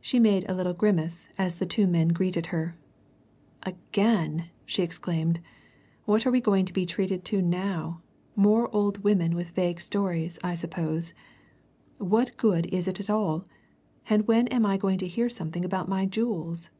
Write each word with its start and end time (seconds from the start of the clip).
She 0.00 0.18
made 0.18 0.48
a 0.48 0.54
little 0.54 0.72
grimace 0.72 1.28
as 1.36 1.56
the 1.56 1.66
two 1.66 1.86
men 1.86 2.08
greeted 2.08 2.46
her. 2.46 2.74
"Again!" 3.64 4.48
she 4.64 4.82
exclaimed, 4.82 5.40
"What 6.06 6.24
are 6.26 6.30
we 6.30 6.40
going 6.40 6.64
to 6.64 6.72
be 6.72 6.86
treated 6.86 7.22
to 7.26 7.42
now? 7.42 8.00
More 8.34 8.74
old 8.74 9.04
women 9.04 9.34
with 9.34 9.50
vague 9.50 9.82
stories, 9.82 10.38
I 10.42 10.54
suppose. 10.54 11.12
What 11.98 12.38
good 12.38 12.64
is 12.72 12.88
it 12.88 12.98
at 12.98 13.10
all? 13.10 13.44
And 14.08 14.26
when 14.26 14.48
am 14.48 14.64
I 14.64 14.78
going 14.78 14.96
to 15.00 15.06
hear 15.06 15.28
something 15.28 15.66
about 15.66 15.86
my 15.86 16.06
jewels?" 16.06 16.70